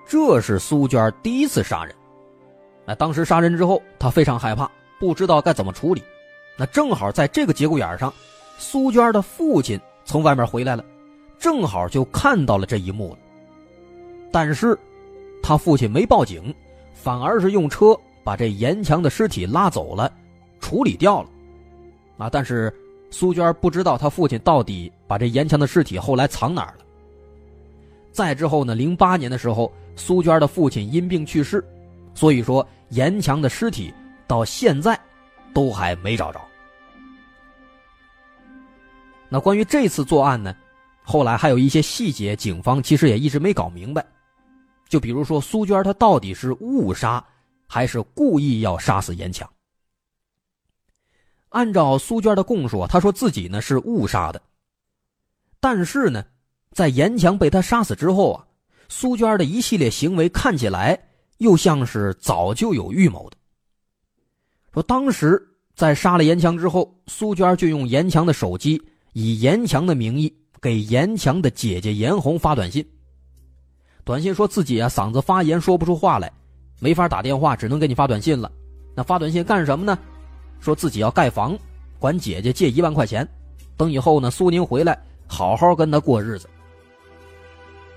[0.05, 1.95] 这是苏娟第一次杀人。
[2.85, 4.69] 那当时杀人之后，她非常害怕，
[4.99, 6.03] 不知道该怎么处理。
[6.57, 8.13] 那正好在这个节骨眼上，
[8.57, 10.83] 苏娟的父亲从外面回来了。
[11.39, 13.17] 正好就看到了这一幕了，
[14.31, 14.79] 但是，
[15.41, 16.55] 他父亲没报警，
[16.93, 20.11] 反而是用车把这严强的尸体拉走了，
[20.59, 21.29] 处理掉了，
[22.17, 22.29] 啊！
[22.29, 22.73] 但是
[23.11, 26.85] 苏娟不知道他父亲到底把这严强的尸体后来藏哪儿了。
[28.11, 31.63] 再之后呢，零八年的时候，苏娟的父亲因病去世，
[32.13, 33.93] 所以说严强的尸体
[34.27, 34.99] 到现在
[35.53, 36.39] 都还没找着。
[39.29, 40.55] 那关于这次作案呢？
[41.01, 44.05] 后来还有一些细节，警方其实也一直没搞明白。
[44.87, 47.21] 就比如说苏娟，她到底是误杀
[47.73, 49.49] 还是故意要杀死严强？
[51.49, 54.39] 按照苏娟的供述，她说自己呢是误杀的。
[55.59, 56.23] 但是呢，
[56.71, 58.45] 在严强被他杀死之后啊，
[58.89, 61.03] 苏娟的一系列行为看起来
[61.39, 63.37] 又像是早就有预谋的。
[64.71, 65.43] 说当时
[65.73, 68.79] 在杀了严强之后，苏娟就用严强的手机，
[69.13, 70.31] 以严强的名义。
[70.61, 72.87] 给严强的姐姐严红发短信，
[74.03, 76.31] 短信说自己啊嗓子发炎说不出话来，
[76.83, 78.51] 没法打电话，只能给你发短信了。
[78.93, 79.97] 那发短信干什么呢？
[80.59, 81.57] 说自己要盖房，
[81.97, 83.25] 管姐姐借一万块钱，
[83.77, 86.49] 等以后呢苏宁回来好好跟他过日子。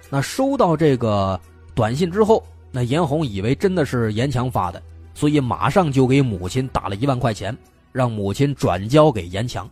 [0.09, 1.41] 那收到这个
[1.74, 4.80] 短信之后，那严红以为真的是严强发的，
[5.14, 7.57] 所以马上就给母亲打了一万块钱，
[7.91, 9.68] 让母亲转交给严强。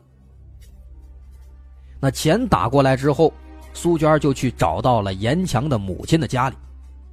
[2.00, 3.32] 那钱打过来之后，
[3.72, 6.56] 苏娟就去找到了严强的母亲的家里，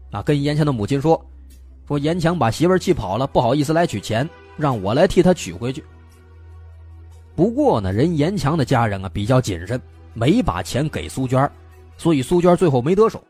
[0.09, 1.23] 啊，跟严强的母亲说，
[1.91, 5.83] 说严强把媳妇儿气跑了，不好意思来取钱，让我来替他取回去。
[7.35, 9.77] 不过呢，人严强的家人啊比较谨慎，
[10.13, 11.51] 没把钱给苏娟，
[11.97, 13.21] 所以苏娟最后没得手。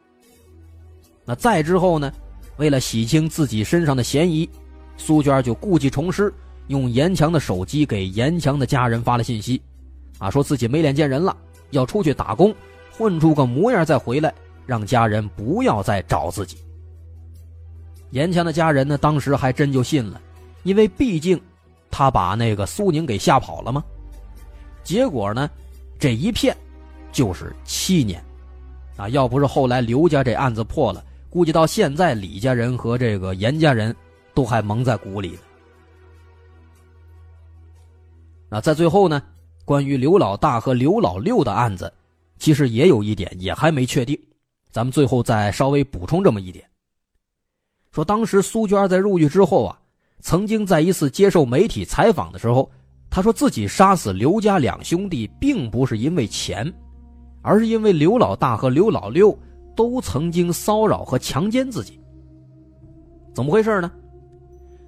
[1.26, 2.14] 那再之后呢，
[2.58, 4.48] 为了洗清自己身上的嫌疑，
[4.96, 6.32] 苏娟就故技重施，
[6.68, 9.60] 用严强的手机给严强的家人发了信息，
[10.20, 11.36] 啊，说自己没脸见人了。
[11.72, 12.54] 要出去打工，
[12.92, 14.32] 混出个模样再回来，
[14.68, 16.58] 让家人不要再找自己。
[18.12, 20.22] 严强的家人呢，当时还真就信了，
[20.64, 21.42] 因为毕竟
[21.90, 23.84] 他把那个苏宁给吓跑了吗？
[24.84, 25.50] 结果呢，
[26.00, 26.56] 这一骗
[27.12, 28.24] 就是七年，
[28.98, 33.96] 啊，要不是后来刘家这案子破了，估计到现在李家人和这个严家人
[34.34, 35.40] 都还蒙在鼓里呢。
[38.50, 39.22] 那在最后呢？
[39.64, 41.94] 关于刘老大和刘老六的案子，
[42.40, 44.20] 其实也有一点也还没确定，
[44.72, 46.66] 咱们最后再稍微补充这么一点。
[47.92, 49.78] 说当时苏娟在入狱之后啊，
[50.22, 52.70] 曾经在一次接受媒体采访的时候，
[53.10, 56.74] 她说自己杀死刘家两兄弟并不是因为钱，
[57.42, 59.38] 而是因为刘老大和刘老六
[59.76, 62.00] 都曾经骚扰和强奸自己。
[63.34, 63.92] 怎么回事呢？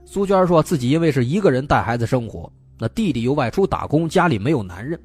[0.06, 2.52] 苏娟说自己因为是一个人带孩子生活。
[2.80, 5.00] 那弟弟又外出打工，家里没有男人，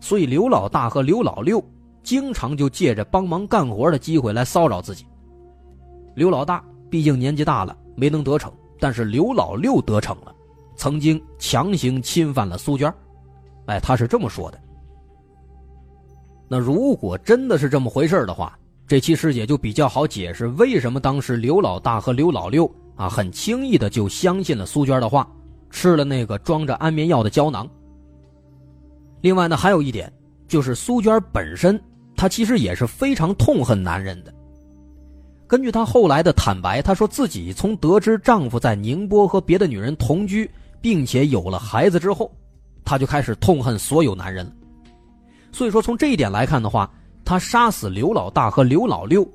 [0.00, 1.62] 所以刘老大和刘老六
[2.02, 5.04] 经常就借着帮忙干活的机会来骚扰自己。
[6.14, 10.34] 刘老大毕竟年纪大了，没能得逞，但是刘老六得逞了，
[10.76, 12.92] 曾经强行侵犯了苏娟。
[13.64, 14.60] 哎，他是这么说的。
[16.48, 25.26] 那如果真的是这么回事的话，这期师姐就比较好解释为什么当时刘老大和刘老六啊很轻易的就相信了苏娟的话。
[25.70, 27.66] 吃了那个装着安眠药的胶囊。
[29.22, 30.12] 另外呢，还有一点，
[30.46, 31.82] 就是苏娟本身，
[32.14, 34.34] 她其实也是非常痛恨男人的。
[35.52, 40.50] 根据她后来的坦白，她说自己从得知丈夫在宁波和别的女人同居，
[40.80, 42.32] 并且有了孩子之后，
[42.86, 44.50] 她就开始痛恨所有男人。
[45.52, 46.90] 所以说，从这一点来看的话，
[47.22, 49.28] 她杀死刘老大和刘老六，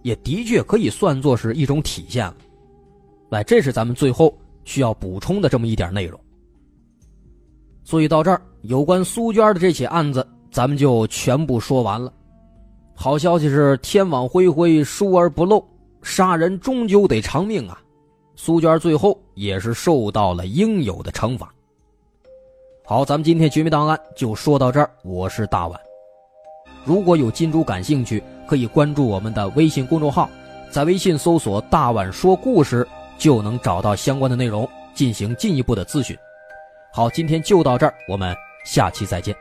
[0.00, 2.36] 也的确可以算作是一种体现了。
[3.28, 4.34] 来，这是咱们最后。
[4.64, 6.20] 需要补充的这么一点内容，
[7.84, 12.12] 所以到这儿有关苏娟的这起案子，咱们就全部说完了。
[13.00, 15.64] 好消息是天网恢恢，疏而不漏，
[16.02, 17.80] 杀人终究得偿命啊！
[18.34, 21.48] 苏娟最后也是受到了应有的惩罚。
[22.84, 24.90] 好，咱们今天绝密档案就说到这儿。
[25.04, 25.78] 我是大碗，
[26.84, 30.28] 如果有金主感兴趣，可以关注我们的微信公众号，
[30.68, 32.84] 在微信搜索“大碗说故事”
[33.16, 36.18] 就能找到相关的内容，进行进一步的咨询。
[36.92, 38.34] 好，今天就到这儿，我们
[38.64, 39.36] 下期再见。